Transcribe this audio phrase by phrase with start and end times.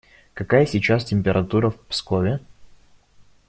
[0.33, 2.39] Какая сейчас температура в Пскове?